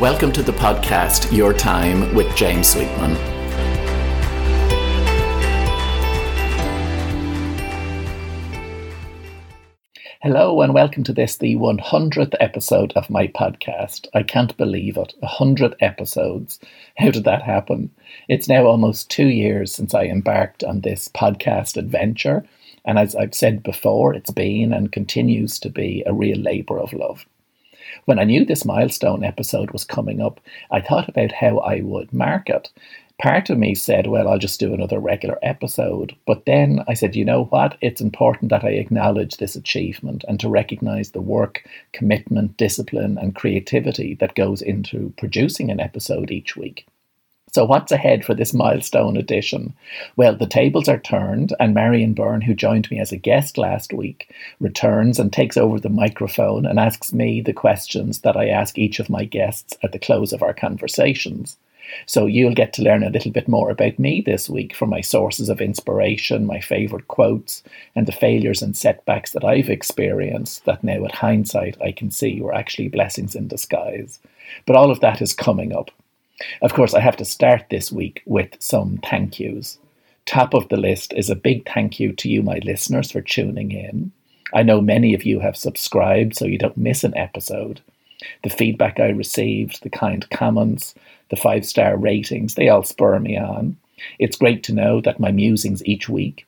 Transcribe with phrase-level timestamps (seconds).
[0.00, 3.14] Welcome to the podcast Your Time with James Sweetman.
[10.20, 14.08] Hello and welcome to this, the 100th episode of my podcast.
[14.14, 15.14] I can't believe it.
[15.20, 16.58] 100 episodes.
[16.96, 17.92] How did that happen?
[18.28, 22.44] It's now almost two years since I embarked on this podcast adventure.
[22.84, 26.92] And as I've said before, it's been and continues to be a real labour of
[26.92, 27.26] love.
[28.04, 32.12] When I knew this milestone episode was coming up, I thought about how I would
[32.12, 32.70] mark it
[33.18, 36.14] part of me said, well, I'll just do another regular episode.
[36.26, 37.76] But then I said, you know what?
[37.80, 43.34] It's important that I acknowledge this achievement and to recognize the work, commitment, discipline, and
[43.34, 46.86] creativity that goes into producing an episode each week.
[47.54, 49.74] So, what's ahead for this milestone edition?
[50.16, 53.92] Well, the tables are turned, and Marion Byrne, who joined me as a guest last
[53.92, 58.76] week, returns and takes over the microphone and asks me the questions that I ask
[58.76, 61.56] each of my guests at the close of our conversations.
[62.06, 65.00] So you'll get to learn a little bit more about me this week from my
[65.00, 67.62] sources of inspiration, my favourite quotes,
[67.94, 72.40] and the failures and setbacks that I've experienced that now, at hindsight, I can see
[72.40, 74.18] were actually blessings in disguise.
[74.66, 75.92] But all of that is coming up.
[76.62, 79.78] Of course, I have to start this week with some thank yous.
[80.26, 83.70] Top of the list is a big thank you to you, my listeners, for tuning
[83.70, 84.10] in.
[84.52, 87.80] I know many of you have subscribed so you don't miss an episode.
[88.42, 90.94] The feedback I received, the kind comments,
[91.30, 93.76] the five star ratings, they all spur me on.
[94.18, 96.46] It's great to know that my musings each week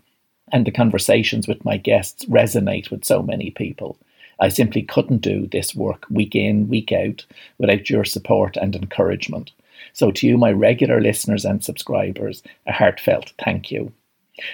[0.53, 3.97] and the conversations with my guests resonate with so many people.
[4.39, 7.25] I simply couldn't do this work week in, week out
[7.59, 9.53] without your support and encouragement.
[9.97, 13.93] So, to you, my regular listeners and subscribers, a heartfelt thank you.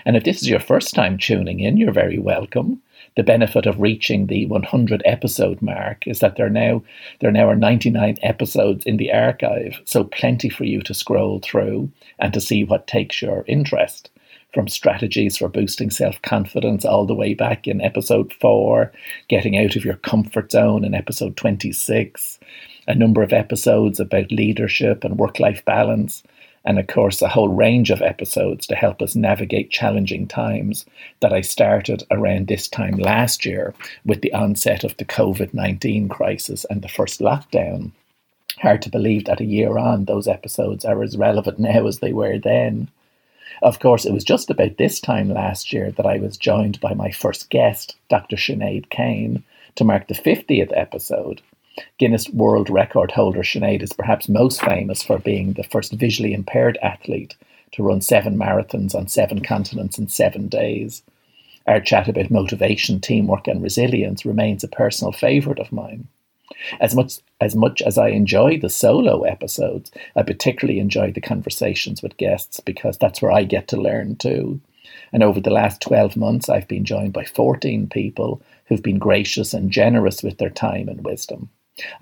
[0.04, 2.80] And if this is your first time tuning in, you're very welcome
[3.16, 6.82] the benefit of reaching the 100 episode mark is that there now
[7.20, 11.90] there now are 99 episodes in the archive, so plenty for you to scroll through
[12.18, 14.11] and to see what takes your interest.
[14.52, 18.92] From strategies for boosting self confidence all the way back in episode 4,
[19.29, 22.39] getting out of your comfort zone in episode 26,
[22.86, 26.23] a number of episodes about leadership and work life balance,
[26.67, 30.85] and of course a whole range of episodes to help us navigate challenging times
[31.20, 33.74] that I started around this time last year
[34.05, 37.92] with the onset of the COVID 19 crisis and the first lockdown.
[38.61, 42.12] Hard to believe that a year on, those episodes are as relevant now as they
[42.12, 42.91] were then.
[43.62, 46.95] Of course, it was just about this time last year that I was joined by
[46.95, 48.36] my first guest, Dr.
[48.36, 49.45] Sinead Kane,
[49.77, 51.40] to mark the 50th episode
[51.98, 56.78] Guinness World Record holder Sinead is perhaps most famous for being the first visually impaired
[56.83, 57.34] athlete
[57.73, 61.02] to run seven marathons on seven continents in seven days.
[61.67, 66.08] Our chat about motivation, teamwork, and resilience remains a personal favourite of mine.
[66.80, 72.03] As much as much as I enjoy the solo episodes, I particularly enjoy the conversations
[72.03, 74.61] with guests because that's where I get to learn too.
[75.13, 79.55] And over the last 12 months, I've been joined by 14 people who've been gracious
[79.55, 81.51] and generous with their time and wisdom.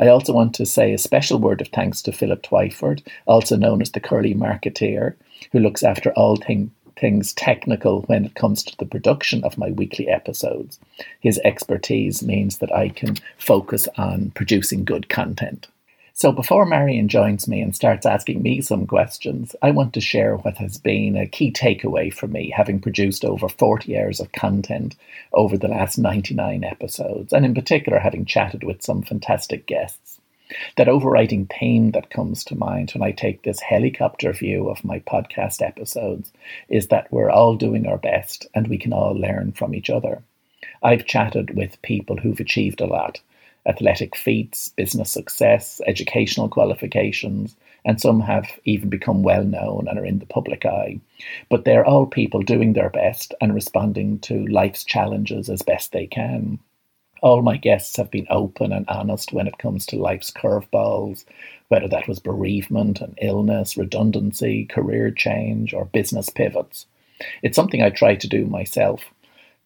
[0.01, 3.81] I also want to say a special word of thanks to Philip Twyford, also known
[3.81, 5.15] as the Curly Marketeer,
[5.53, 9.71] who looks after all thing, things technical when it comes to the production of my
[9.71, 10.79] weekly episodes.
[11.21, 15.67] His expertise means that I can focus on producing good content.
[16.13, 20.37] So, before Marion joins me and starts asking me some questions, I want to share
[20.37, 24.97] what has been a key takeaway for me, having produced over 40 hours of content
[25.33, 30.10] over the last 99 episodes, and in particular, having chatted with some fantastic guests.
[30.77, 35.01] That overriding theme that comes to mind when I take this helicopter view of my
[35.01, 36.33] podcast episodes
[36.69, 40.23] is that we're all doing our best and we can all learn from each other.
[40.83, 43.21] I've chatted with people who've achieved a lot
[43.67, 50.05] athletic feats, business success, educational qualifications, and some have even become well known and are
[50.05, 50.99] in the public eye.
[51.49, 56.07] But they're all people doing their best and responding to life's challenges as best they
[56.07, 56.59] can.
[57.23, 61.25] All my guests have been open and honest when it comes to life's curveballs,
[61.69, 66.87] whether that was bereavement and illness, redundancy, career change, or business pivots.
[67.43, 69.03] It's something I try to do myself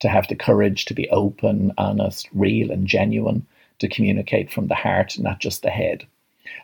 [0.00, 3.46] to have the courage to be open, honest, real, and genuine,
[3.78, 6.06] to communicate from the heart, not just the head.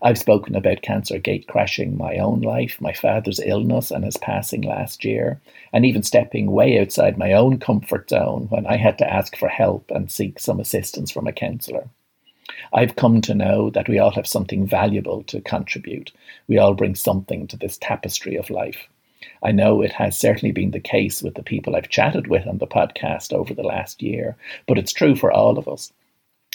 [0.02, 4.62] I've spoken about cancer gate crashing my own life, my father's illness and his passing
[4.62, 5.40] last year,
[5.72, 9.48] and even stepping way outside my own comfort zone when I had to ask for
[9.48, 11.88] help and seek some assistance from a counsellor.
[12.72, 16.12] I've come to know that we all have something valuable to contribute.
[16.46, 18.88] We all bring something to this tapestry of life.
[19.42, 22.58] I know it has certainly been the case with the people I've chatted with on
[22.58, 24.36] the podcast over the last year,
[24.66, 25.92] but it's true for all of us.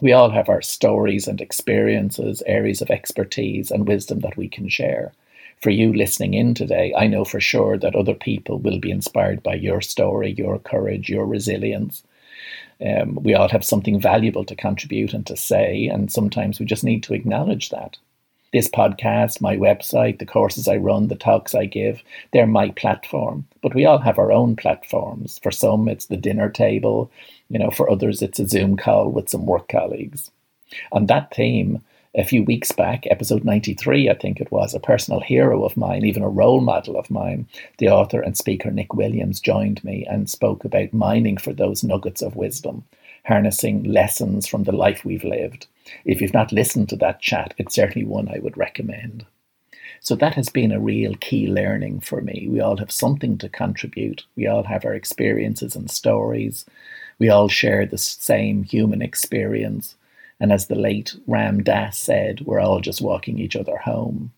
[0.02, 4.68] We all have our stories and experiences, areas of expertise and wisdom that we can
[4.68, 5.14] share.
[5.62, 9.42] For you listening in today, I know for sure that other people will be inspired
[9.42, 12.04] by your story, your courage, your resilience.
[12.86, 16.84] Um, we all have something valuable to contribute and to say, and sometimes we just
[16.84, 17.98] need to acknowledge that.
[18.52, 23.46] This podcast, my website, the courses I run, the talks I give, they're my platform.
[23.62, 25.40] But we all have our own platforms.
[25.42, 27.10] For some, it's the dinner table.
[27.50, 30.32] You know, for others, it's a Zoom call with some work colleagues.
[30.92, 31.82] On that theme,
[32.16, 36.06] a few weeks back, episode 93, I think it was, a personal hero of mine,
[36.06, 37.48] even a role model of mine,
[37.78, 42.22] the author and speaker Nick Williams joined me and spoke about mining for those nuggets
[42.22, 42.86] of wisdom,
[43.26, 45.68] harnessing lessons from the life we've lived.
[46.06, 49.26] If you've not listened to that chat, it's certainly one I would recommend.
[50.00, 52.48] So that has been a real key learning for me.
[52.50, 54.24] We all have something to contribute.
[54.36, 56.66] We all have our experiences and stories.
[57.20, 59.96] We all share the same human experience.
[60.40, 64.32] And as the late Ram Dass said, we're all just walking each other home.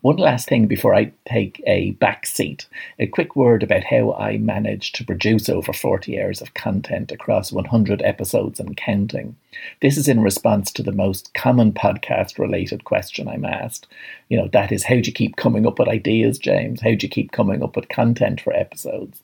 [0.00, 2.66] One last thing before I take a back seat
[2.98, 7.52] a quick word about how I managed to produce over 40 hours of content across
[7.52, 9.36] 100 episodes and counting.
[9.82, 13.86] This is in response to the most common podcast related question I'm asked.
[14.30, 16.80] You know, that is, how do you keep coming up with ideas, James?
[16.80, 19.22] How do you keep coming up with content for episodes?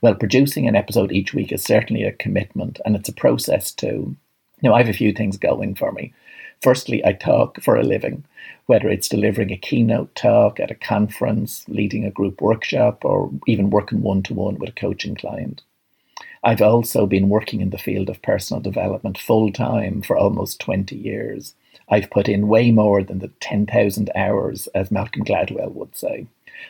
[0.00, 4.16] Well, producing an episode each week is certainly a commitment and it's a process too.
[4.62, 6.12] Now, I have a few things going for me.
[6.62, 8.24] Firstly, I talk for a living,
[8.66, 13.70] whether it's delivering a keynote talk at a conference, leading a group workshop, or even
[13.70, 15.62] working one to one with a coaching client.
[16.42, 20.96] I've also been working in the field of personal development full time for almost 20
[20.96, 21.54] years.
[21.90, 26.26] I've put in way more than the 10,000 hours, as Malcolm Gladwell would say.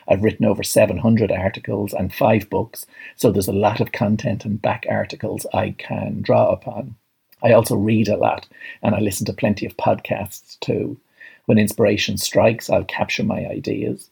[0.07, 2.85] I've written over 700 articles and five books,
[3.15, 6.95] so there's a lot of content and back articles I can draw upon.
[7.41, 8.47] I also read a lot
[8.81, 10.99] and I listen to plenty of podcasts too.
[11.45, 14.09] When inspiration strikes, I'll capture my ideas.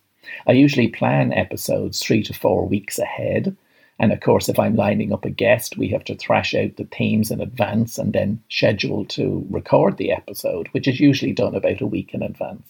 [0.48, 3.56] I usually plan episodes three to four weeks ahead.
[4.00, 6.86] And of course, if I'm lining up a guest, we have to thrash out the
[6.86, 11.82] themes in advance and then schedule to record the episode, which is usually done about
[11.82, 12.64] a week in advance.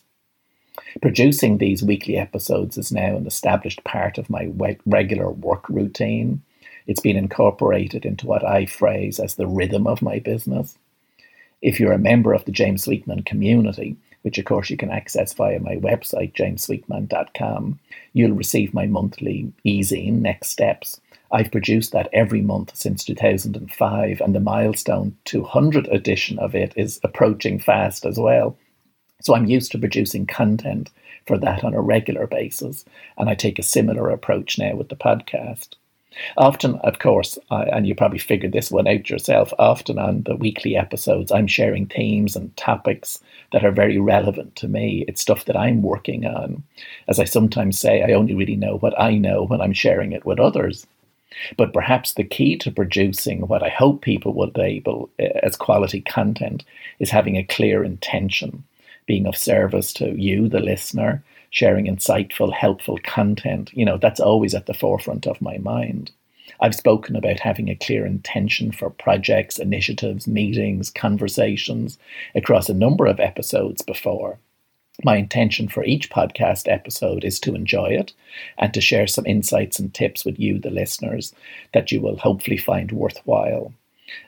[1.02, 4.50] Producing these weekly episodes is now an established part of my
[4.86, 6.42] regular work routine.
[6.86, 10.78] It's been incorporated into what I phrase as the rhythm of my business.
[11.62, 15.34] If you're a member of the James Sweetman community, which of course you can access
[15.34, 17.80] via my website, jamessweetman.com,
[18.14, 21.02] you'll receive my monthly e-zine, Next Steps.
[21.32, 27.00] I've produced that every month since 2005, and the milestone 200 edition of it is
[27.04, 28.58] approaching fast as well.
[29.22, 30.90] So I'm used to producing content
[31.26, 32.86] for that on a regular basis,
[33.18, 35.76] and I take a similar approach now with the podcast.
[36.38, 40.36] Often, of course, I, and you probably figured this one out yourself, often on the
[40.36, 43.20] weekly episodes, I'm sharing themes and topics
[43.52, 45.06] that are very relevant to me.
[45.08, 46.64] It's stuff that I'm working on.
[47.08, 50.26] As I sometimes say, I only really know what I know when I'm sharing it
[50.26, 50.88] with others.
[51.58, 55.56] But perhaps the key to producing what I hope people will be able eh, as
[55.56, 56.64] quality content
[57.00, 58.64] is having a clear intention,
[59.06, 64.54] being of service to you, the listener, sharing insightful, helpful content, you know, that's always
[64.54, 66.12] at the forefront of my mind.
[66.60, 71.98] I've spoken about having a clear intention for projects, initiatives, meetings, conversations
[72.36, 74.40] across a number of episodes before.
[75.04, 78.14] My intention for each podcast episode is to enjoy it
[78.58, 81.36] and to share some insights and tips with you, the listeners,
[81.74, 83.74] that you will hopefully find worthwhile.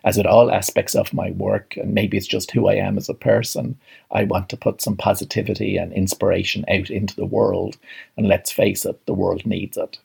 [0.04, 3.10] As with all aspects of my work, and maybe it's just who I am as
[3.10, 3.80] a person,
[4.12, 7.78] I want to put some positivity and inspiration out into the world.
[8.16, 9.98] And let's face it, the world needs it.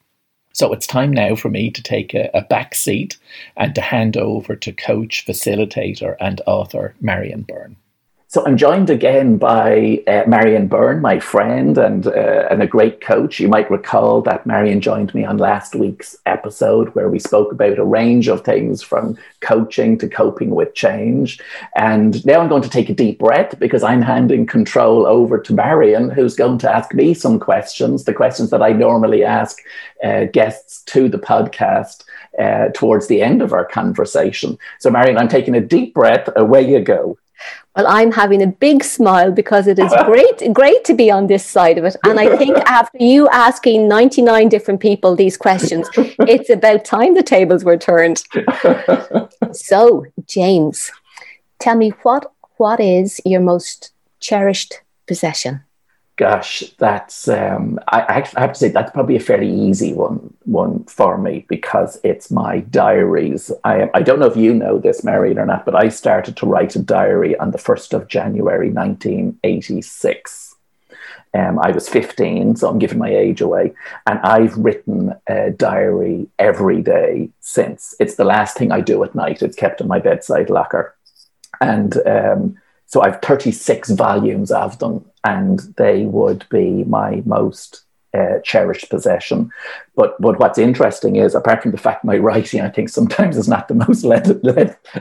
[0.55, 3.19] So it's time now for me to take a, a back seat
[3.57, 7.77] and to hand over to coach, facilitator, and author Marion Byrne.
[8.35, 13.01] So I'm joined again by uh, Marion Byrne, my friend and, uh, and a great
[13.01, 13.39] coach.
[13.39, 17.79] You might recall that Marion joined me on last week's episode where we spoke about
[17.79, 21.41] a range of things from coaching to coping with change.
[21.77, 25.55] And now I'm going to take a deep breath because I'm handing control over to
[25.55, 29.59] Marion, who's going to ask me some questions, the questions that I normally ask
[30.03, 32.03] uh, guests to the podcast.
[32.37, 34.59] Uh, towards the end of our conversation.
[34.81, 36.29] So, Marion, I'm taking a deep breath.
[36.35, 37.17] Away you go.
[37.77, 41.45] Well, I'm having a big smile because it is great, great to be on this
[41.45, 41.97] side of it.
[42.05, 47.23] And I think after you asking 99 different people these questions, it's about time the
[47.23, 48.23] tables were turned.
[49.53, 50.93] so, James,
[51.59, 55.63] tell me what what is your most cherished possession?
[56.17, 60.33] Gosh, that's um, I, actually I have to say that's probably a fairly easy one
[60.45, 63.51] one for me because it's my diaries.
[63.65, 66.47] I I don't know if you know this, Marion, or not, but I started to
[66.47, 70.55] write a diary on the first of January, nineteen eighty six.
[71.37, 73.75] Um, I was 15, so I'm giving my age away.
[74.07, 77.93] And I've written a diary every day since.
[77.99, 79.43] It's the last thing I do at night.
[79.43, 80.95] It's kept in my bedside locker.
[81.61, 82.57] And um,
[82.95, 87.83] so I've 36 volumes of them, and they would be my most
[88.17, 89.51] uh, cherished possession.
[89.97, 93.49] But but what's interesting is, apart from the fact my writing, I think sometimes is
[93.49, 94.05] not the most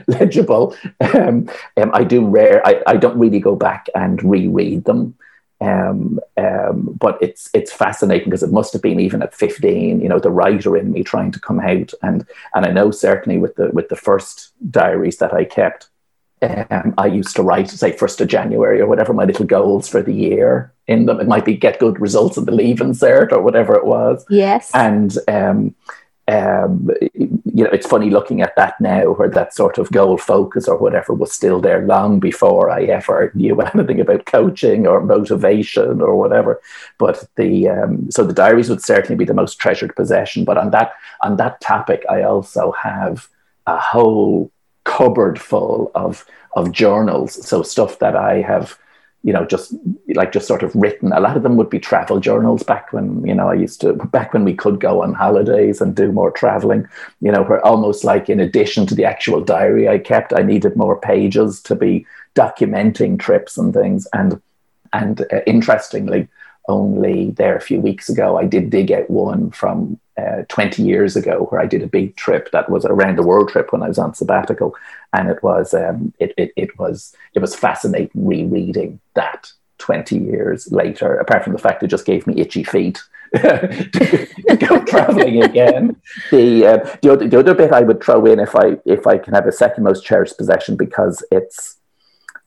[0.07, 0.75] legible.
[1.13, 1.47] Um,
[1.77, 2.65] um, I do rare.
[2.65, 5.13] I, I don't really go back and reread them.
[5.61, 10.09] Um, um, but it's it's fascinating because it must have been even at 15, you
[10.09, 13.55] know, the writer in me trying to come out, and and I know certainly with
[13.55, 15.89] the with the first diaries that I kept,
[16.43, 20.01] um, I used to write, say, first of January or whatever my little goals for
[20.01, 21.19] the year in them.
[21.19, 24.25] It might be get good results in the leave cert or whatever it was.
[24.29, 24.69] Yes.
[24.73, 25.75] And um,
[26.29, 30.69] um, you know, it's funny looking at that now, where that sort of goal focus
[30.69, 36.01] or whatever was still there long before I ever knew anything about coaching or motivation
[36.01, 36.61] or whatever.
[36.97, 40.45] But the um, so the diaries would certainly be the most treasured possession.
[40.45, 43.27] But on that on that topic, I also have
[43.67, 44.49] a whole
[44.97, 47.45] cupboard full of of journals.
[47.47, 48.77] So stuff that I have,
[49.23, 49.73] you know, just
[50.13, 51.11] like just sort of written.
[51.11, 53.93] A lot of them would be travel journals back when you know I used to
[53.93, 56.87] back when we could go on holidays and do more traveling.
[57.21, 60.75] You know, where almost like in addition to the actual diary I kept, I needed
[60.75, 64.07] more pages to be documenting trips and things.
[64.13, 64.41] And
[64.91, 66.27] and uh, interestingly,
[66.67, 71.15] only there a few weeks ago, I did dig out one from uh, 20 years
[71.15, 73.87] ago where I did a big trip that was around the world trip when I
[73.87, 74.75] was on sabbatical.
[75.11, 80.71] And it was, um, it, it, it was, it was fascinating rereading that 20 years
[80.71, 83.01] later, apart from the fact it just gave me itchy feet
[83.33, 85.99] to go traveling again.
[86.31, 89.17] The, uh, the, other, the other bit I would throw in if I, if I
[89.17, 91.77] can have a second most cherished possession because it's,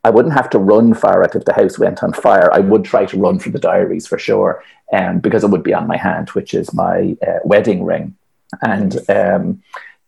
[0.05, 2.49] I wouldn't have to run for it if the house went on fire.
[2.53, 4.63] I would try to run for the diaries for sure,
[4.93, 8.17] um, because it would be on my hand, which is my uh, wedding ring,
[8.63, 9.63] and um,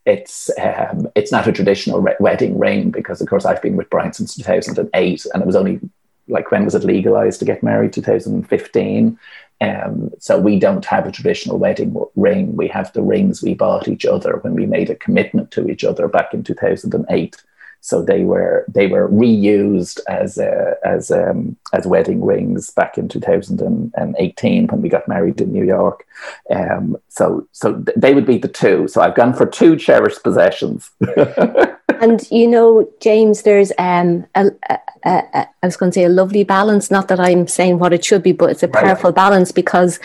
[0.06, 3.90] it's um, it's not a traditional re- wedding ring because, of course, I've been with
[3.90, 5.80] Brian since 2008, and it was only
[6.28, 7.92] like when was it legalized to get married?
[7.92, 9.18] 2015.
[9.60, 12.54] Um, so we don't have a traditional wedding ring.
[12.54, 15.84] We have the rings we bought each other when we made a commitment to each
[15.84, 17.36] other back in 2008.
[17.80, 23.08] So they were they were reused as uh, as um, as wedding rings back in
[23.08, 26.06] 2018 when we got married in New York.
[26.50, 28.88] Um, so so th- they would be the two.
[28.88, 30.90] So I've gone for two cherished possessions.
[32.00, 36.08] and you know, James, there's um, a, a, a, I was going to say a
[36.08, 36.90] lovely balance.
[36.90, 39.16] Not that I'm saying what it should be, but it's a powerful right.
[39.16, 39.98] balance because,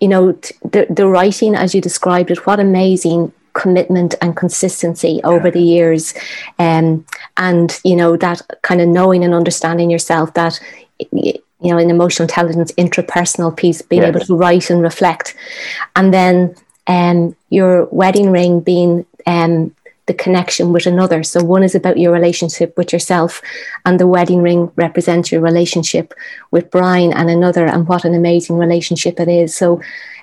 [0.00, 5.20] you know, t- the the writing as you described it, what amazing commitment and consistency
[5.24, 6.14] over the years.
[6.58, 7.04] Um,
[7.36, 10.60] and you know that kind of knowing and understanding yourself that
[11.10, 15.34] you know an emotional intelligence intrapersonal piece being able to write and reflect.
[15.96, 16.54] And then
[16.86, 19.74] um, your wedding ring being um,
[20.06, 21.24] the connection with another.
[21.24, 23.42] So one is about your relationship with yourself,
[23.84, 26.14] and the wedding ring represents your relationship
[26.50, 29.56] with Brian and another, and what an amazing relationship it is.
[29.56, 29.80] So,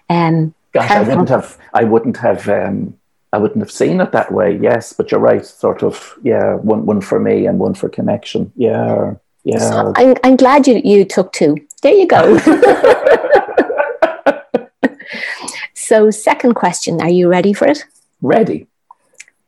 [0.10, 2.96] um, Gosh, I wouldn't have, I wouldn't have um,
[3.34, 4.60] I wouldn't have seen it that way.
[4.62, 5.44] Yes, but you're right.
[5.44, 6.54] Sort of, yeah.
[6.58, 8.54] One, one for me and one for connection.
[8.56, 9.58] Yeah, yeah.
[9.58, 11.58] So I'm, I'm glad you you took two.
[11.82, 12.38] There you go.
[15.74, 17.02] so, second question.
[17.02, 17.84] Are you ready for it?
[18.22, 18.68] Ready.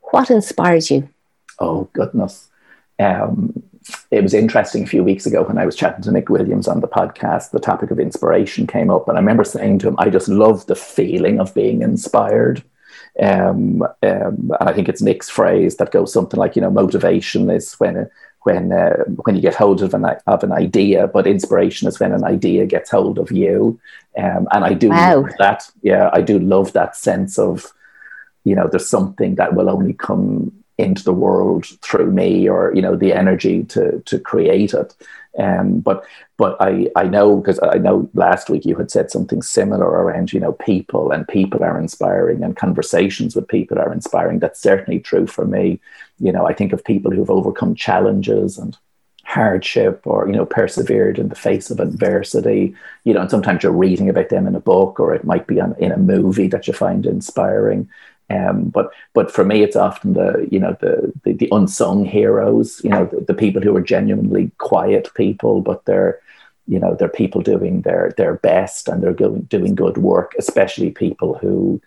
[0.10, 1.08] What inspires you?
[1.60, 2.48] Oh goodness.
[2.98, 3.62] Um,
[4.10, 6.80] it was interesting a few weeks ago when I was chatting to Nick Williams on
[6.80, 7.51] the podcast.
[7.51, 10.65] The topic of inspiration came up, and I remember saying to him, "I just love
[10.65, 12.63] the feeling of being inspired."
[13.22, 17.50] Um, um, and I think it's Nick's phrase that goes something like, you know, motivation
[17.50, 18.10] is when
[18.41, 22.12] when uh, when you get hold of an of an idea, but inspiration is when
[22.12, 23.79] an idea gets hold of you.
[24.17, 25.22] Um, and I do wow.
[25.22, 25.72] love that.
[25.81, 27.74] Yeah, I do love that sense of,
[28.43, 32.82] you know, there's something that will only come into the world through me, or you
[32.82, 34.94] know, the energy to to create it.
[35.38, 36.05] Um, but
[36.38, 40.32] but I, I know because I know last week you had said something similar around
[40.32, 44.39] you know people and people are inspiring and conversations with people are inspiring.
[44.39, 45.79] That's certainly true for me.
[46.20, 48.77] You know, I think of people who've overcome challenges and
[49.25, 53.72] hardship or you know persevered in the face of adversity you know and sometimes you're
[53.72, 56.67] reading about them in a book or it might be on, in a movie that
[56.67, 57.89] you find inspiring
[58.29, 62.82] um, but but for me, it's often the you know the the, the unsung heroes.
[62.84, 66.20] You know the, the, people who are genuinely quiet people, but they're
[66.67, 70.91] you know they're people doing their their best and they're going, doing good work especially
[70.91, 71.82] people who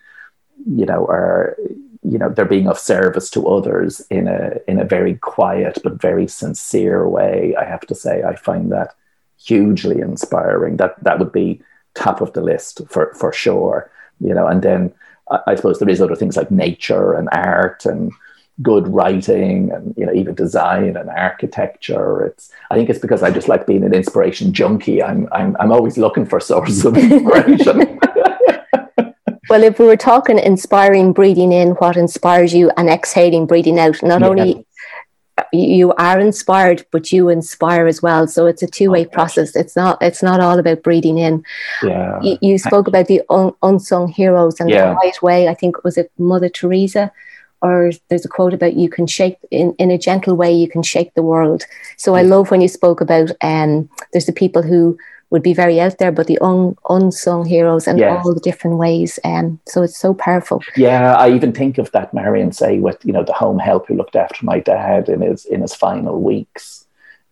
[0.65, 1.57] you know are
[2.03, 6.01] you know they're being of service to others in a in a very quiet but
[6.01, 8.95] very sincere way i have to say i find that
[9.37, 11.61] hugely inspiring that that would be
[11.93, 13.91] top of the list for for sure
[14.21, 14.93] you know and then
[15.31, 18.11] I, I suppose there is other things like nature and art and
[18.61, 22.25] good writing and you know even design and architecture.
[22.25, 25.01] It's i think it's because i just like being an inspiration junkie.
[25.01, 27.99] I'm i'm, I'm always looking for sources of inspiration.
[29.49, 32.69] Well if we were talking inspiring breathing in what inspires you?
[32.77, 34.01] And exhaling breathing out.
[34.03, 34.27] Not yeah.
[34.27, 34.65] only
[35.53, 38.27] you are inspired but you inspire as well.
[38.27, 39.55] So it's a two-way oh, process.
[39.55, 41.43] It's not it's not all about breathing in.
[41.83, 42.21] Yeah.
[42.21, 44.89] You, you spoke about the un, unsung heroes and yeah.
[44.89, 45.47] the right way.
[45.47, 47.11] I think was it mother teresa?
[47.61, 50.81] Or there's a quote about you can shape in, in a gentle way you can
[50.81, 51.65] shape the world.
[51.97, 54.97] So i love when you spoke about um there's the people who
[55.29, 58.25] would be very out there but the un, unsung heroes and yes.
[58.25, 62.13] all the different ways um so it's so powerful yeah i even think of that
[62.13, 65.45] marion say with you know the home help who looked after my dad in his
[65.45, 66.85] in his final weeks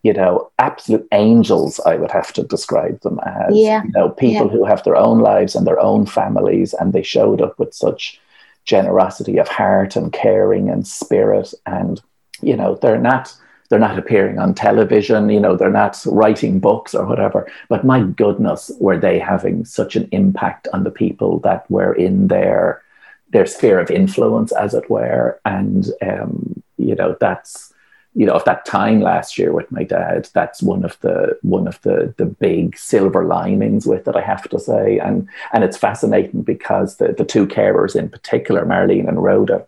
[0.04, 3.84] you know absolute angels i would have to describe them as yeah.
[3.84, 4.52] you know people yeah.
[4.52, 8.20] who have their own lives and their own families and they showed up with such
[8.66, 12.02] generosity of heart and caring and spirit and
[12.42, 13.36] you know they're not
[13.70, 17.50] they're not appearing on television you know they're not writing books or whatever.
[17.70, 22.28] But my goodness were they having such an impact on the people that were in
[22.28, 22.82] their
[23.30, 25.40] their sphere of influence as it were.
[25.46, 27.74] And um, you know that's
[28.14, 31.68] you know of that time last year with my dad that's one of the one
[31.68, 34.98] of the the big silver linings with it i have to say.
[35.00, 39.66] And and it's fascinating because the the two carers in particular marlene and rhoda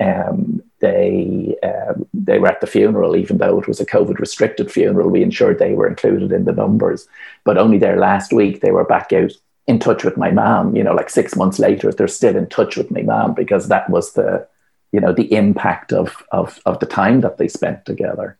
[0.00, 4.70] um, they um, they were at the funeral, even though it was a COVID restricted
[4.70, 5.10] funeral.
[5.10, 7.06] We ensured they were included in the numbers,
[7.44, 9.32] but only there last week they were back out
[9.66, 10.74] in touch with my mom.
[10.74, 13.88] You know, like six months later, they're still in touch with my mom because that
[13.90, 14.46] was the
[14.92, 18.38] you know the impact of of of the time that they spent together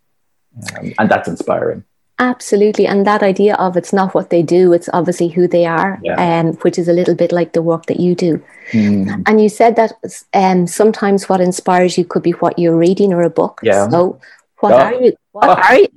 [0.77, 1.85] um, and that's inspiring
[2.21, 5.99] absolutely and that idea of it's not what they do it's obviously who they are
[6.05, 6.41] yeah.
[6.41, 8.41] um, which is a little bit like the work that you do
[8.73, 9.23] mm.
[9.27, 9.93] and you said that
[10.35, 13.89] um, sometimes what inspires you could be what you're reading or a book yeah.
[13.89, 14.21] so
[14.59, 14.77] what oh.
[14.77, 15.63] are you what oh.
[15.63, 15.89] are you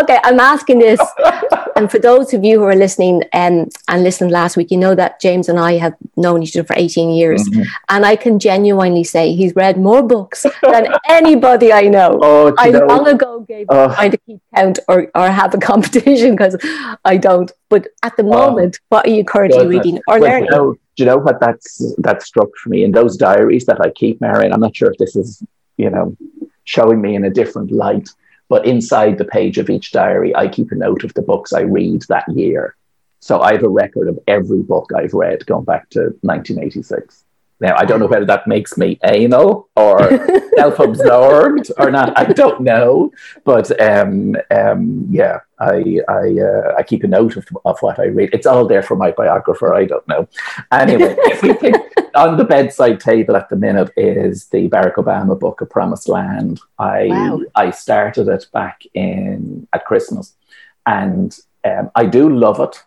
[0.00, 1.00] okay i'm asking this
[1.76, 4.94] and for those of you who are listening um, and listened last week, you know
[4.94, 7.46] that James and I have known each other for 18 years.
[7.48, 7.62] Mm-hmm.
[7.90, 12.18] And I can genuinely say he's read more books than anybody I know.
[12.22, 12.86] Oh, I know.
[12.86, 13.94] long ago gave oh.
[13.94, 16.56] trying to keep count or, or have a competition because
[17.04, 17.52] I don't.
[17.68, 18.30] But at the oh.
[18.30, 18.84] moment, oh.
[18.88, 20.44] what are you currently reading or well, learning?
[20.46, 23.82] You know, do you know what that's that struck for me in those diaries that
[23.82, 24.54] I keep, Marion?
[24.54, 25.42] I'm not sure if this is,
[25.76, 26.16] you know,
[26.64, 28.08] showing me in a different light
[28.48, 31.60] but inside the page of each diary, I keep a note of the books I
[31.60, 32.76] read that year.
[33.20, 37.24] So I have a record of every book I've read going back to 1986.
[37.58, 39.98] Now, I don't know whether that makes me anal or
[40.56, 42.16] self absorbed or not.
[42.18, 43.12] I don't know.
[43.44, 48.06] But um, um, yeah, I, I, uh, I keep a note of, of what I
[48.06, 48.30] read.
[48.32, 49.74] It's all there for my biographer.
[49.74, 50.28] I don't know.
[50.70, 51.76] Anyway, if we think
[52.14, 56.60] on the bedside table at the minute is the Barack Obama book, A Promised Land.
[56.78, 57.40] I, wow.
[57.54, 60.34] I started it back in at Christmas
[60.86, 62.82] and um, I do love it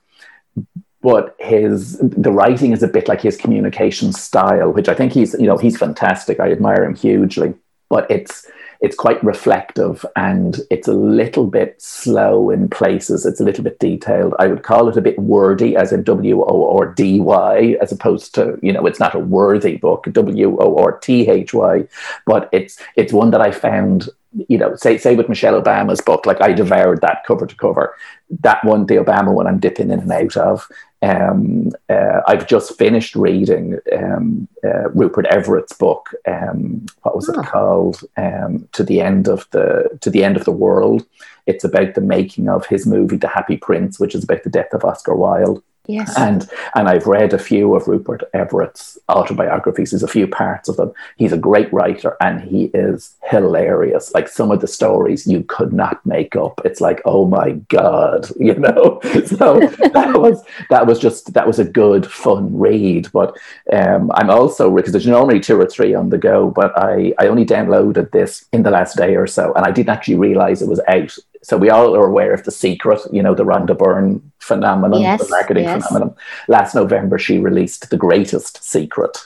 [1.01, 5.33] but his the writing is a bit like his communication style, which I think he's
[5.33, 6.39] you know he's fantastic.
[6.39, 7.53] I admire him hugely,
[7.89, 8.45] but it's
[8.81, 13.25] it's quite reflective and it's a little bit slow in places.
[13.25, 14.35] It's a little bit detailed.
[14.39, 17.91] I would call it a bit wordy, as in W O or D Y, as
[17.91, 21.88] opposed to you know it's not a worthy book, W O or T H Y,
[22.25, 24.09] but it's it's one that I found
[24.47, 27.95] you know, say say with Michelle Obama's book, like I devoured that cover to cover.
[28.41, 30.67] That one, the Obama one, I'm dipping in and out of.
[31.01, 36.13] Um, uh, I've just finished reading um, uh, Rupert Everett's book.
[36.27, 37.39] Um, what was oh.
[37.39, 38.03] it called?
[38.17, 41.05] Um, to the end of the to the end of the world.
[41.45, 44.73] It's about the making of his movie The Happy Prince, which is about the death
[44.73, 45.63] of Oscar Wilde.
[45.89, 46.15] Yes.
[46.15, 49.89] And and I've read a few of Rupert Everett's autobiographies.
[49.89, 50.93] There's a few parts of them.
[51.17, 54.13] He's a great writer and he is hilarious.
[54.13, 56.62] Like some of the stories you could not make up.
[56.63, 58.99] It's like, oh my God, you know.
[59.25, 63.12] so that was that was just that was a good, fun read.
[63.12, 63.36] But
[63.73, 67.25] um, I'm also because there's normally two or three on the go, but I, I
[67.25, 70.69] only downloaded this in the last day or so and I didn't actually realize it
[70.69, 74.32] was out so we all are aware of the secret, you know, the Rhonda Byrne
[74.39, 75.88] phenomenon, yes, the marketing yes.
[75.88, 76.15] phenomenon.
[76.47, 79.17] Last November, she released The Greatest Secret.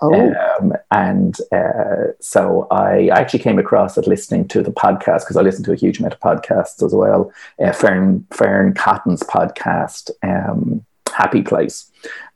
[0.00, 0.34] Oh.
[0.60, 5.42] Um, and uh, so I actually came across it listening to the podcast because I
[5.42, 7.32] listen to a huge amount of podcasts as well.
[7.62, 11.90] Uh, Fern, Fearne Cotton's podcast, um, Happy Place.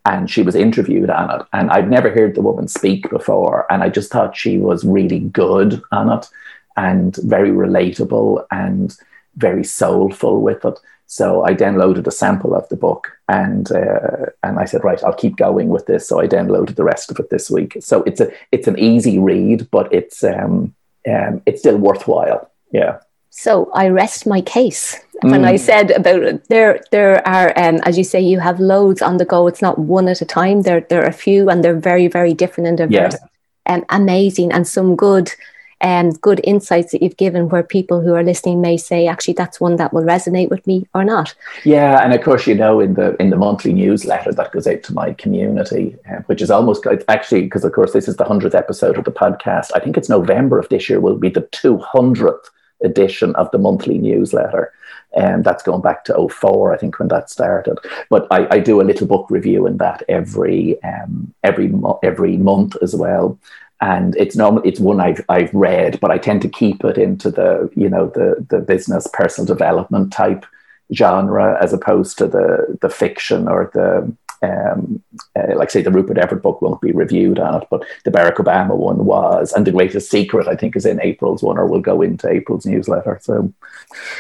[0.05, 1.47] And she was interviewed on it.
[1.53, 3.67] And I'd never heard the woman speak before.
[3.73, 6.29] And I just thought she was really good on it
[6.77, 8.97] and very relatable and
[9.37, 10.79] very soulful with it.
[11.07, 15.15] So I downloaded a sample of the book and uh, and I said, right, I'll
[15.15, 16.09] keep going with this.
[16.09, 17.77] So I downloaded the rest of it this week.
[17.81, 20.75] So it's a it's an easy read, but it's um,
[21.09, 22.51] um it's still worthwhile.
[22.73, 22.99] Yeah.
[23.31, 25.45] So I rest my case when mm.
[25.45, 26.49] I said about it.
[26.49, 29.47] There there are um, as you say, you have loads on the go.
[29.47, 30.63] It's not one at a time.
[30.63, 33.15] There there are a few, and they're very very different and diverse.
[33.15, 33.29] Yeah.
[33.69, 35.33] Um, amazing and some good
[35.81, 39.61] um, good insights that you've given where people who are listening may say, actually, that's
[39.61, 41.35] one that will resonate with me or not.
[41.65, 44.83] Yeah, and of course, you know, in the in the monthly newsletter that goes out
[44.85, 48.55] to my community, uh, which is almost actually because, of course, this is the hundredth
[48.55, 49.71] episode of the podcast.
[49.75, 52.51] I think it's November of this year will be the two hundredth
[52.83, 54.73] edition of the monthly newsletter.
[55.15, 57.79] And um, that's going back to 04, I think, when that started.
[58.11, 62.77] But I, I do a little book review in that every um, every every month
[62.83, 63.39] as well
[63.81, 67.31] and it's normal it's one I've I've read, but I tend to keep it into
[67.31, 70.47] the you know the the business personal development type
[70.95, 74.13] genre as opposed to the the fiction or the
[74.43, 75.03] um,
[75.35, 78.37] uh, like say the Rupert Everett book won't be reviewed on it, but the Barack
[78.37, 81.81] Obama one was, and the Greatest Secret I think is in April's one or will
[81.81, 83.19] go into April's newsletter.
[83.23, 83.53] So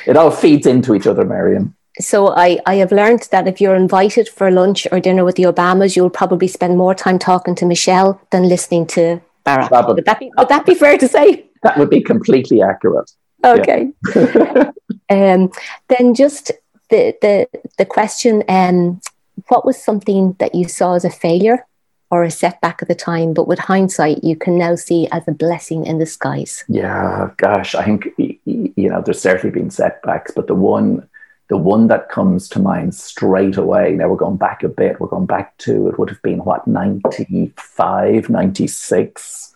[0.06, 1.74] it all feeds into each other, Marion.
[1.98, 5.44] So I, I have learned that if you're invited for lunch or dinner with the
[5.44, 9.94] Obamas, you'll probably spend more time talking to Michelle than listening to Probably.
[9.94, 11.46] Would that be would that be fair to say?
[11.62, 13.10] That would be completely accurate.
[13.44, 13.92] Okay.
[14.14, 14.72] Yeah.
[15.10, 15.52] um,
[15.88, 16.52] then just
[16.90, 19.00] the the the question: um,
[19.48, 21.66] What was something that you saw as a failure
[22.10, 25.32] or a setback at the time, but with hindsight, you can now see as a
[25.32, 26.64] blessing in disguise?
[26.68, 31.08] Yeah, gosh, I think you know there's certainly been setbacks, but the one
[31.48, 35.06] the one that comes to mind straight away now we're going back a bit we're
[35.06, 39.54] going back to it would have been what 95 96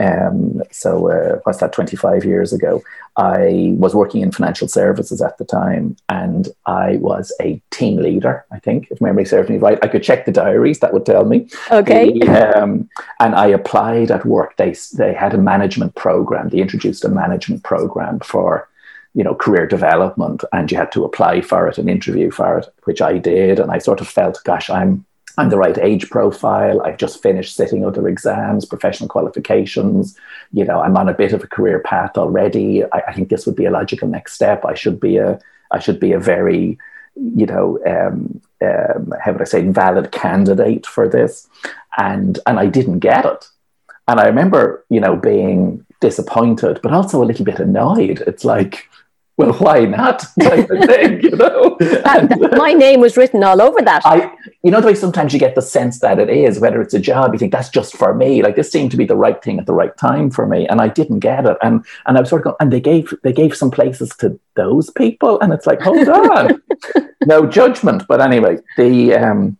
[0.00, 2.82] um, so uh, what's that 25 years ago?
[3.16, 8.46] I was working in financial services at the time and i was a team leader
[8.52, 9.78] i think if memory serves me right.
[9.82, 11.48] I could check the diaries that would tell me.
[11.70, 12.18] Okay.
[12.20, 12.88] Um,
[13.18, 14.56] and i applied at work.
[14.56, 16.48] They, they had a management program.
[16.48, 18.68] They introduced a management program for
[19.14, 22.66] you know career development and you had to apply for it and interview for it
[22.84, 23.58] which i did.
[23.58, 25.04] And i sort of felt gosh i'm
[25.38, 26.82] i'm the right age profile.
[26.82, 30.16] I've just finished sitting other exams professional qualifications.
[30.52, 32.84] You know i'm on a bit of a career path already.
[32.84, 34.64] I, I think this would be a logical next step.
[34.64, 35.40] I should be a
[35.72, 36.78] i should be a very
[37.16, 41.48] you know um, um, how would i say valid candidate for this.
[41.98, 43.48] And and i didn't get it.
[44.06, 48.22] And i remember you know being disappointed but also a little bit annoyed.
[48.26, 48.89] It's like
[49.40, 50.18] well, why not?
[50.40, 51.76] Type of thing, you know.
[51.80, 54.02] that, my name was written all over that.
[54.04, 54.30] I,
[54.62, 57.00] you know, the way sometimes you get the sense that it is, whether it's a
[57.00, 58.42] job, you think that's just for me.
[58.42, 60.80] Like this seemed to be the right thing at the right time for me, and
[60.80, 61.56] I didn't get it.
[61.62, 64.38] And and I was sort of going, and they gave they gave some places to
[64.56, 66.62] those people, and it's like, hold on,
[67.24, 68.04] no judgment.
[68.08, 69.56] But anyway, the um,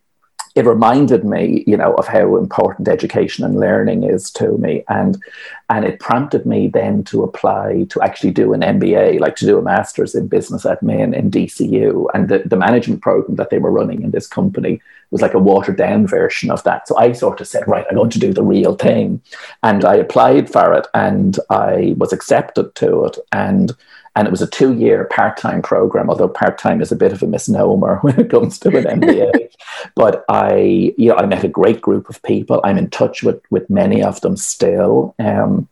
[0.57, 5.23] it reminded me, you know, of how important education and learning is to me, and
[5.69, 9.59] and it prompted me then to apply to actually do an MBA, like to do
[9.59, 13.71] a master's in business admin in DCU, and the, the management program that they were
[13.71, 14.81] running in this company
[15.13, 16.89] was like a watered down version of that.
[16.89, 19.23] So I sort of said, right, I'm going to do the real thing,
[19.63, 23.73] and I applied for it, and I was accepted to it, and
[24.17, 27.13] and it was a two year part time program, although part time is a bit
[27.13, 29.51] of a misnomer when it comes to an MBA.
[29.95, 32.61] but I, you know, I met a great group of people.
[32.65, 35.15] I'm in touch with, with many of them still.
[35.19, 35.69] Um,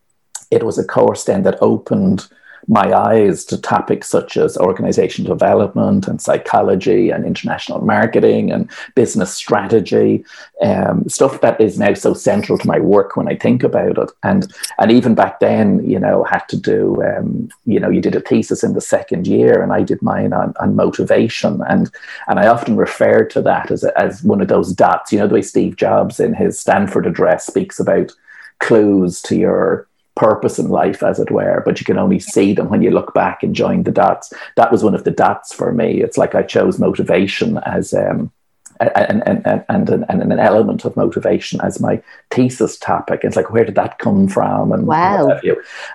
[0.50, 2.26] it was a course then that opened
[2.66, 9.34] my eyes to topics such as organization development and psychology and international marketing and business
[9.34, 10.24] strategy,
[10.62, 14.10] um, stuff that is now so central to my work when I think about it.
[14.22, 18.16] And and even back then, you know, had to do, um, you know, you did
[18.16, 21.90] a thesis in the second year, and I did mine on, on motivation, and
[22.26, 25.12] and I often refer to that as as one of those dots.
[25.12, 28.12] You know, the way Steve Jobs in his Stanford address speaks about
[28.60, 29.87] clues to your
[30.18, 33.14] purpose in life, as it were, but you can only see them when you look
[33.14, 34.32] back and join the dots.
[34.56, 36.02] That was one of the dots for me.
[36.02, 38.30] It's like I chose motivation as um,
[38.80, 42.00] and, and, and, and, an, an element of motivation as my
[42.30, 43.20] thesis topic.
[43.22, 44.72] It's like, where did that come from?
[44.72, 45.40] And wow.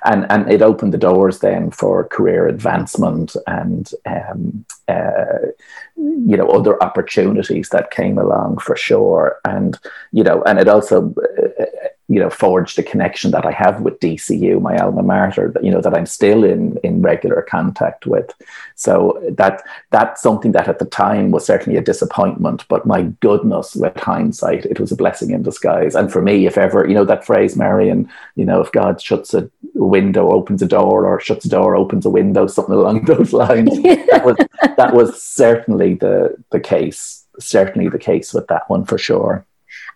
[0.03, 5.47] And, and it opened the doors then for career advancement and, um, uh,
[5.95, 9.39] you know, other opportunities that came along for sure.
[9.45, 9.79] And,
[10.11, 11.13] you know, and it also,
[11.59, 11.65] uh,
[12.13, 15.71] you know forged a connection that I have with DCU, my alma mater, that you
[15.71, 18.31] know that I'm still in in regular contact with.
[18.75, 23.75] So that that's something that at the time was certainly a disappointment, but my goodness,
[23.75, 25.95] with hindsight, it was a blessing in disguise.
[25.95, 29.33] And for me, if ever you know that phrase, Marion, you know, if God shuts
[29.33, 33.33] a window, opens a door, or shuts a door, opens a window, something along those
[33.43, 34.37] lines, that was
[34.77, 37.21] that was certainly the the case.
[37.39, 39.43] Certainly the case with that one for sure.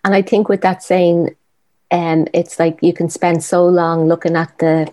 [0.04, 1.36] And I think with that saying,
[1.90, 4.92] um, it's like you can spend so long looking at the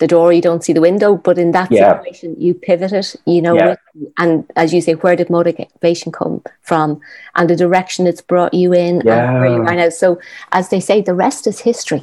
[0.00, 1.16] the door, you don't see the window.
[1.16, 1.98] But in that yeah.
[1.98, 3.76] situation, you pivot it, you know, yeah.
[4.18, 7.00] and as you say, where did motivation come from,
[7.36, 9.30] and the direction it's brought you in, yeah.
[9.30, 9.88] and where you are now.
[9.90, 10.20] So,
[10.50, 12.02] as they say, the rest is history.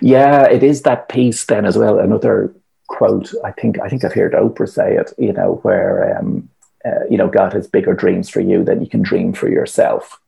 [0.00, 1.98] Yeah, it is that piece then as well.
[1.98, 2.54] Another
[2.86, 5.12] quote, I think, I think I've heard Oprah say it.
[5.18, 6.48] You know, where um,
[6.84, 10.18] uh, you know God has bigger dreams for you than you can dream for yourself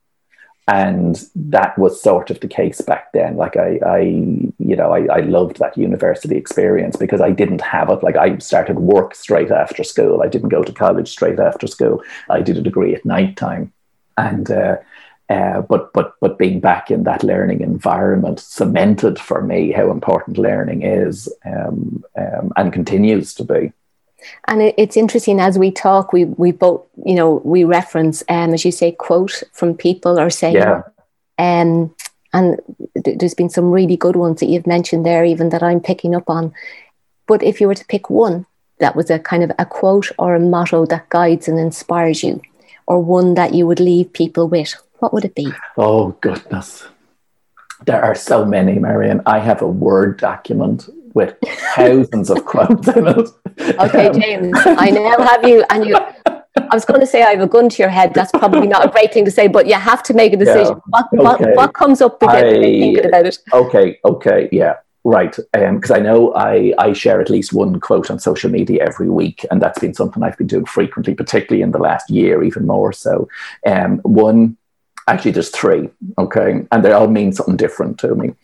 [0.68, 3.36] and that was sort of the case back then.
[3.36, 7.90] Like i i you know I, I loved that university experience because i didn't have
[7.90, 8.02] it.
[8.02, 10.22] Like i started work straight after school.
[10.22, 12.02] I didn't go to college straight after school.
[12.30, 13.72] I did a degree at night time.
[14.18, 14.76] And uh,
[15.28, 20.38] uh, but but but being back in that learning environment cemented for me how important
[20.38, 23.72] learning is um, um, and continues to be
[24.48, 28.54] and it, it's interesting as we talk, we we both you know we reference um
[28.54, 30.82] as you say quote from people or say yeah.
[31.38, 31.94] um
[32.32, 32.60] and
[33.04, 36.14] th- there's been some really good ones that you've mentioned there even that I'm picking
[36.14, 36.52] up on.
[37.26, 38.46] But if you were to pick one
[38.78, 42.42] that was a kind of a quote or a motto that guides and inspires you,
[42.86, 45.50] or one that you would leave people with, what would it be?
[45.76, 46.86] Oh goodness.
[47.84, 49.22] There are so many, Marion.
[49.26, 51.34] I have a Word document with
[51.74, 53.28] thousands of quotes in it.
[53.80, 55.96] Okay, James, I now have you, and you.
[56.56, 58.12] I was going to say I have a gun to your head.
[58.12, 60.76] That's probably not a great thing to say, but you have to make a decision.
[60.76, 60.80] Yeah.
[60.94, 61.44] What, okay.
[61.46, 63.38] what, what comes up again I, thinking about it?
[63.52, 64.74] Okay, okay, yeah.
[65.04, 68.84] Right, because um, I know I, I share at least one quote on social media
[68.84, 72.42] every week, and that's been something I've been doing frequently, particularly in the last year,
[72.42, 73.28] even more so.
[73.64, 74.56] Um, one
[75.08, 75.88] Actually, there's three,
[76.18, 78.34] okay, and they all mean something different to me.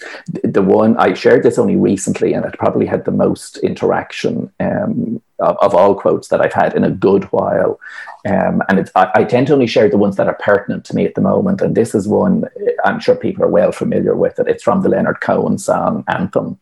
[0.44, 5.20] The one I shared this only recently, and it probably had the most interaction um,
[5.40, 7.81] of, of, all quotes that I've had in a good while.
[8.25, 11.05] Um, and I, I, tend to only share the ones that are pertinent to me
[11.05, 11.61] at the moment.
[11.61, 12.44] And this is one
[12.85, 14.46] I'm sure people are well familiar with it.
[14.46, 16.61] It's from the Leonard Cohen song Anthem.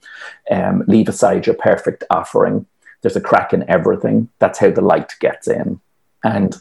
[0.51, 2.65] Um, Leave aside your perfect offering.
[3.03, 4.31] There's a crack in everything.
[4.39, 5.81] That's how the light gets in.
[6.23, 6.57] And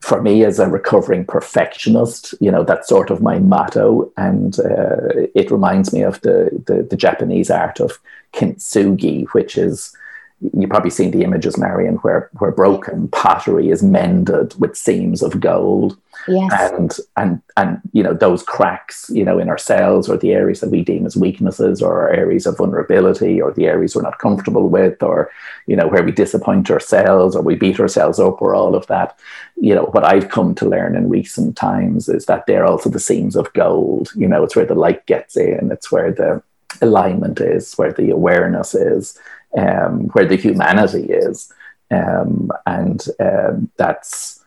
[0.00, 4.12] for me, as a recovering perfectionist, you know, that's sort of my motto.
[4.16, 7.98] And uh, it reminds me of the, the, the, Japanese art of
[8.34, 9.96] kintsugi, which is
[10.40, 15.40] you've probably seen the images, Marion, where where broken pottery is mended with seams of
[15.40, 15.96] gold.
[16.28, 16.72] Yes.
[16.72, 20.60] And and and you know, those cracks, you know, in our cells or the areas
[20.60, 24.18] that we deem as weaknesses or our areas of vulnerability or the areas we're not
[24.18, 25.30] comfortable with or,
[25.66, 29.18] you know, where we disappoint ourselves or we beat ourselves up or all of that.
[29.56, 33.00] You know, what I've come to learn in recent times is that they're also the
[33.00, 34.10] seams of gold.
[34.14, 36.42] You know, it's where the light gets in, it's where the
[36.80, 39.18] alignment is, where the awareness is
[39.58, 41.52] um, where the humanity is.
[41.90, 44.44] Um, and um, that's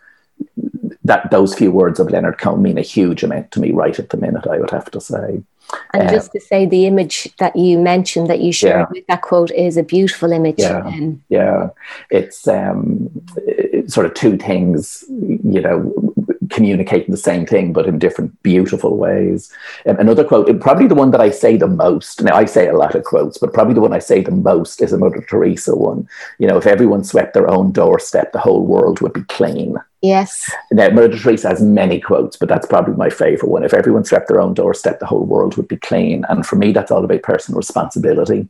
[1.03, 4.09] that those few words of Leonard Cohen mean a huge amount to me right at
[4.09, 5.43] the minute, I would have to say.
[5.93, 8.87] And um, just to say, the image that you mentioned that you shared yeah.
[8.91, 10.59] with that quote is a beautiful image.
[10.59, 11.69] Yeah, um, yeah.
[12.09, 13.09] It's um,
[13.87, 16.13] sort of two things, you know,
[16.51, 19.51] communicating the same thing, but in different beautiful ways.
[19.87, 22.21] Um, another quote, probably the one that I say the most.
[22.21, 24.81] Now, I say a lot of quotes, but probably the one I say the most
[24.81, 26.07] is a Mother Teresa one.
[26.37, 29.77] You know, if everyone swept their own doorstep, the whole world would be clean.
[30.01, 30.51] Yes.
[30.71, 33.63] Now, Mother Teresa has many quotes, but that's probably my favorite one.
[33.63, 36.25] If everyone swept their own doorstep, the whole world would be clean.
[36.27, 38.47] And for me, that's all about personal responsibility.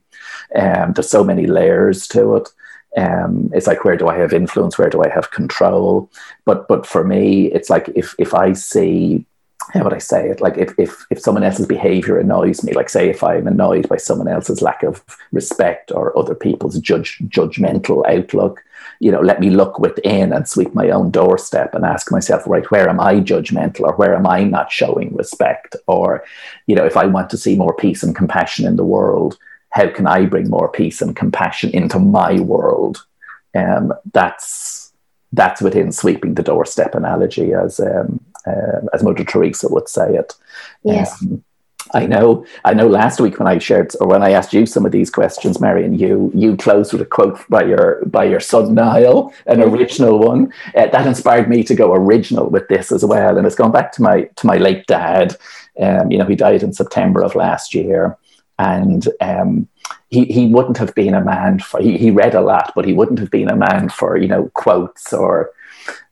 [0.55, 2.49] Um, there's so many layers to it.
[2.97, 4.77] Um, it's like where do I have influence?
[4.77, 6.09] Where do I have control?
[6.45, 9.25] But but for me, it's like if if I see
[9.69, 10.41] how would I say it?
[10.41, 13.97] Like if, if if someone else's behavior annoys me, like say if I'm annoyed by
[13.97, 18.63] someone else's lack of respect or other people's judge judgmental outlook,
[18.99, 22.69] you know, let me look within and sweep my own doorstep and ask myself, right,
[22.71, 25.75] where am I judgmental or where am I not showing respect?
[25.87, 26.23] Or,
[26.67, 29.37] you know, if I want to see more peace and compassion in the world,
[29.71, 33.05] how can I bring more peace and compassion into my world?
[33.55, 34.93] Um, that's
[35.33, 40.33] that's within sweeping the doorstep analogy, as um, uh, as Mother Teresa would say it.
[40.83, 41.21] Yes.
[41.21, 41.43] Um,
[41.93, 42.45] I know.
[42.63, 42.87] I know.
[42.87, 45.97] Last week when I shared or when I asked you some of these questions, Marion,
[45.97, 50.53] you you closed with a quote by your by your son Niall, an original one
[50.75, 53.37] uh, that inspired me to go original with this as well.
[53.37, 55.35] And it's gone back to my to my late dad.
[55.81, 58.17] Um, you know, he died in September of last year,
[58.69, 59.67] and um,
[60.09, 61.81] he he wouldn't have been a man for.
[61.81, 64.49] He, he read a lot, but he wouldn't have been a man for you know
[64.53, 65.51] quotes or.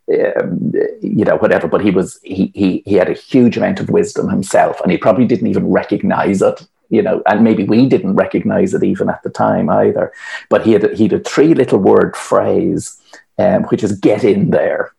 [0.10, 3.92] Um, you know whatever but he was he, he he had a huge amount of
[3.92, 8.16] wisdom himself and he probably didn't even recognize it you know, and maybe we didn't
[8.16, 10.12] recognize it even at the time either.
[10.50, 13.00] But he had he had a three little word phrase,
[13.38, 14.94] um, which is "get in there."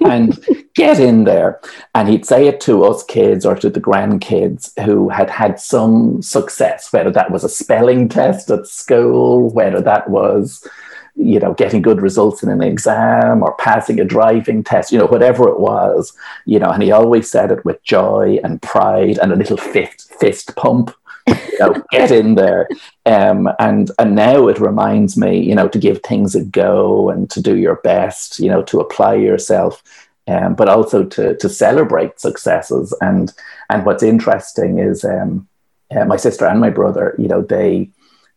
[0.00, 0.38] And
[0.74, 1.60] get in there.
[1.94, 6.22] And he'd say it to us kids or to the grandkids who had had some
[6.22, 10.66] success, whether that was a spelling test at school, whether that was,
[11.14, 15.06] you know, getting good results in an exam or passing a driving test, you know,
[15.06, 16.12] whatever it was,
[16.46, 20.14] you know, and he always said it with joy and pride and a little fist,
[20.20, 20.94] fist pump
[21.28, 22.68] you know, get in there.
[23.06, 27.30] Um, and and now it reminds me, you know, to give things a go and
[27.30, 29.82] to do your best, you know, to apply yourself,
[30.26, 32.94] um, but also to to celebrate successes.
[33.00, 33.32] And
[33.70, 35.48] and what's interesting is um,
[35.94, 37.90] uh, my sister and my brother, you know, they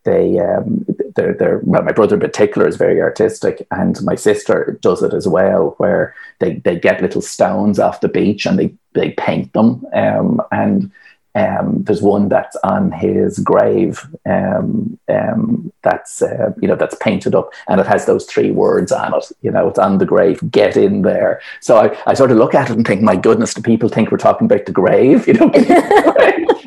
[0.04, 4.80] they um, they're, they're well, my brother in particular is very artistic and my sister
[4.82, 8.74] does it as well where they, they get little stones off the beach and they,
[8.94, 10.92] they paint them um, and
[11.36, 17.36] um, there's one that's on his grave um, um, that's uh, you know that's painted
[17.36, 19.32] up and it has those three words on it.
[19.42, 20.40] You know, it's on the grave.
[20.52, 21.42] Get in there.
[21.62, 24.12] So I, I sort of look at it and think, my goodness, do people think
[24.12, 25.28] we're talking about the grave?
[25.32, 25.52] You know,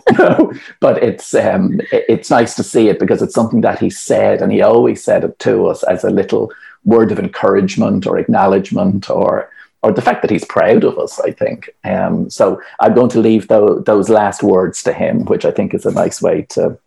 [0.18, 4.40] no, but it's um, it's nice to see it because it's something that he said
[4.40, 6.50] and he always said it to us as a little
[6.84, 9.50] word of encouragement or acknowledgement or
[9.84, 11.68] or the fact that he's proud of us, I think.
[11.84, 15.74] Um, so I'm going to leave the, those last words to him, which I think
[15.74, 16.78] is a nice way to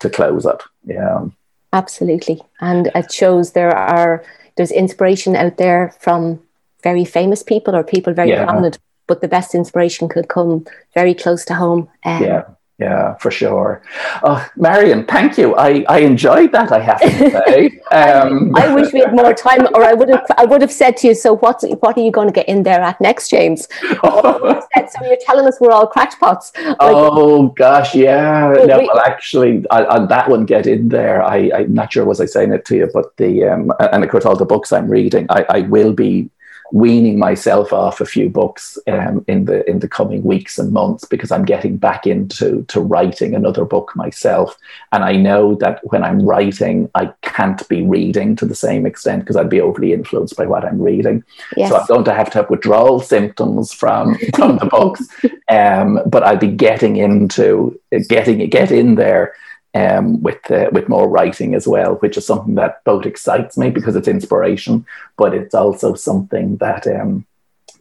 [0.00, 0.62] to close it.
[0.84, 1.26] Yeah,
[1.72, 4.24] absolutely, and it shows there are
[4.56, 6.40] there's inspiration out there from
[6.82, 8.44] very famous people or people very yeah.
[8.44, 11.88] prominent, but the best inspiration could come very close to home.
[12.04, 12.44] Um, yeah.
[12.78, 13.82] Yeah, for sure.
[14.22, 15.56] Oh, Marion, thank you.
[15.56, 16.72] I, I enjoyed that.
[16.72, 17.80] I have to say.
[17.92, 20.96] Um, I wish we had more time, or I would have I would have said
[20.98, 21.14] to you.
[21.14, 23.68] So what what are you going to get in there at next, James?
[23.80, 26.52] said, so you're telling us we're all crackpots.
[26.56, 28.52] Like, oh gosh, yeah.
[28.66, 31.22] No, well, actually, on that one, get in there.
[31.22, 34.10] I I'm not sure was I saying it to you, but the um, and of
[34.10, 36.28] course all the books I'm reading, I, I will be
[36.72, 41.04] weaning myself off a few books um, in the in the coming weeks and months
[41.04, 44.56] because I'm getting back into to writing another book myself,
[44.92, 49.22] and I know that when I'm writing, I can't be reading to the same extent
[49.22, 51.24] because I'd be overly influenced by what I'm reading.
[51.56, 51.70] Yes.
[51.70, 55.06] So I'm going to have to have withdrawal symptoms from from the books,
[55.48, 59.34] um, but I'll be getting into getting get in there
[59.76, 63.68] um, with uh, with more writing as well, which is something that both excites me
[63.70, 64.86] because it's inspiration,
[65.18, 67.26] but it's also something that um,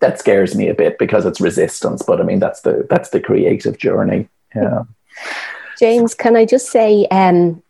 [0.01, 2.01] that scares me a bit because it's resistance.
[2.01, 4.27] But I mean, that's the that's the creative journey.
[4.53, 4.84] Yeah.
[5.79, 7.62] James, can I just say, um,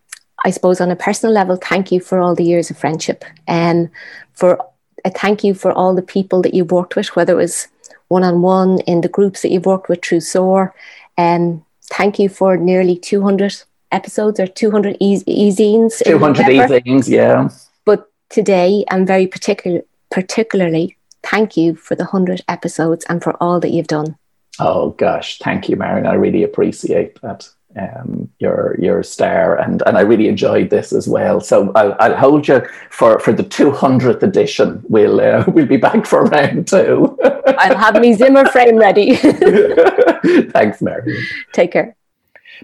[0.44, 3.92] I suppose on a personal level, thank you for all the years of friendship, and
[4.34, 4.60] for
[5.04, 7.68] a thank you for all the people that you've worked with, whether it was
[8.08, 10.74] one on one in the groups that you've worked with through SOAR.
[11.16, 11.62] And
[11.92, 16.04] thank you for nearly 200 episodes or 200 e- e-zines.
[16.04, 17.50] 200 e-zines, yeah.
[17.86, 23.60] But today, I'm very particular, particularly thank you for the 100 episodes and for all
[23.60, 24.18] that you've done.
[24.60, 26.06] Oh gosh, thank you, Marion.
[26.06, 27.50] I really appreciate that.
[27.78, 31.42] Um, you're you're star, and and I really enjoyed this as well.
[31.42, 34.82] So I'll, I'll hold you for for the 200th edition.
[34.88, 37.20] We'll uh, we'll be back for round two.
[37.46, 39.16] I'll have me Zimmer frame ready.
[40.54, 41.22] Thanks, Marion.
[41.52, 41.98] Take care.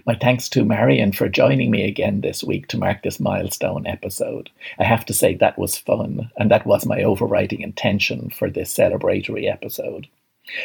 [0.06, 4.50] My thanks to Marion for joining me again this week to mark this milestone episode.
[4.78, 8.74] I have to say that was fun, and that was my overriding intention for this
[8.74, 10.08] celebratory episode.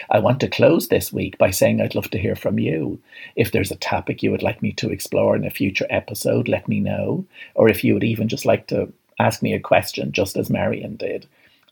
[0.09, 2.99] I want to close this week by saying I'd love to hear from you.
[3.35, 6.67] If there's a topic you would like me to explore in a future episode, let
[6.67, 7.25] me know.
[7.53, 10.95] Or if you would even just like to ask me a question, just as Marion
[10.95, 11.27] did,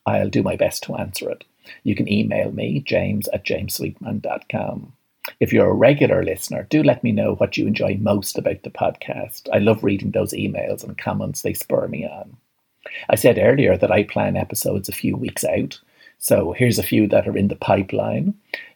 [0.05, 1.43] I'll do my best to answer it.
[1.83, 4.93] You can email me, james at jamessweetman.com.
[5.39, 8.69] If you're a regular listener, do let me know what you enjoy most about the
[8.69, 9.49] podcast.
[9.51, 12.37] I love reading those emails and comments, they spur me on.
[13.09, 15.79] I said earlier that I plan episodes a few weeks out.
[16.19, 18.35] So here's a few that are in the pipeline.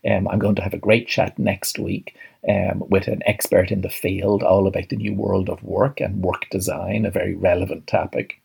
[0.09, 2.15] Um, I'm going to have a great chat next week
[2.47, 6.23] um, with an expert in the field, all about the new world of work and
[6.23, 8.41] work design, a very relevant topic.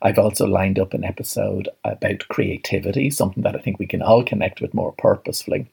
[0.00, 4.24] I've also lined up an episode about creativity, something that I think we can all
[4.24, 5.66] connect with more purposefully.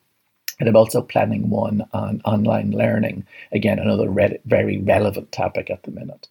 [0.59, 3.25] And I'm also planning one on online learning.
[3.51, 6.27] Again, another re- very relevant topic at the minute.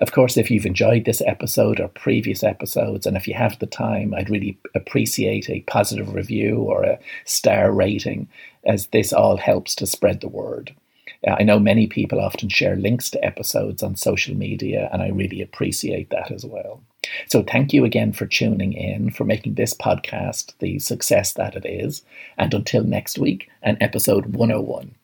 [0.00, 3.66] Of course, if you've enjoyed this episode or previous episodes, and if you have the
[3.66, 8.28] time, I'd really appreciate a positive review or a star rating,
[8.64, 10.74] as this all helps to spread the word.
[11.26, 15.08] Uh, I know many people often share links to episodes on social media, and I
[15.08, 16.82] really appreciate that as well.
[17.28, 21.64] So, thank you again for tuning in, for making this podcast the success that it
[21.64, 22.02] is.
[22.36, 24.94] And until next week, and episode 101.